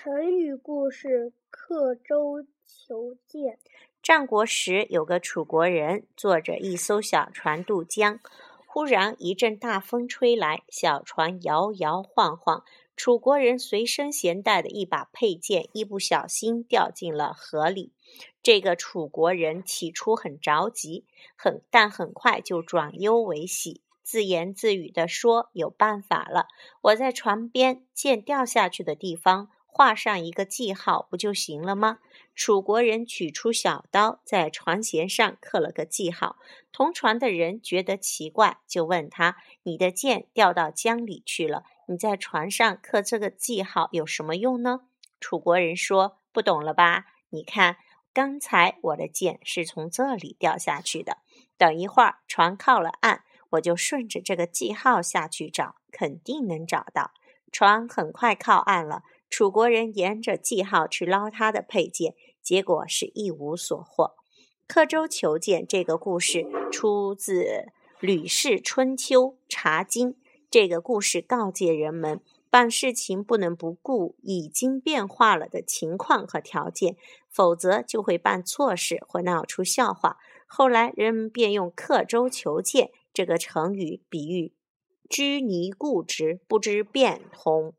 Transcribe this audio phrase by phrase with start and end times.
[0.00, 3.58] 成语故事：刻舟求剑。
[4.00, 8.20] 战国时，有个楚国人坐着一艘小船渡江，
[8.68, 12.62] 忽然一阵大风吹来，小船摇摇晃晃。
[12.94, 17.92] 楚国人随身携带的一把佩剑，一不小心掉进了河里。
[18.40, 23.82] 这个楚国人起初很着急，很但很快就转忧为喜。
[24.04, 26.46] 自言自语地说：“有办法了！
[26.82, 32.00] 我在船边剑掉下去的地方画上一个记号，不就行了吗？”
[32.34, 36.36] 楚国人取出小刀，在船舷上刻了个记号。
[36.72, 44.80] 同船的人觉得奇怪，就问他：“你的剑掉到江里去了，你在船上刻这个记号有什么用呢？”
[45.20, 47.06] 楚国人说：“不懂了吧？
[47.30, 47.76] 你看，
[48.12, 51.18] 刚才我的剑是从这里掉下去的。
[51.56, 57.12] 等一会儿船靠了岸。”我就顺着这个记号下去找，肯定能找到。
[57.50, 64.14] 船很快靠岸了，楚国人沿着记号去捞他的佩剑，结果是一无所获。
[64.66, 67.42] 刻舟求剑这个故事出自
[68.00, 70.12] 《吕氏春秋·茶经》。
[70.50, 76.96] 这个故事告诫人们，办事情不能不顾已经变化了的情况和条件，
[77.28, 80.16] 否则就会办错事或闹出笑话。
[80.46, 82.90] 后来人们便用刻舟求剑。
[83.14, 84.52] 这个成语比喻
[85.10, 87.74] 拘泥固执，不知变通。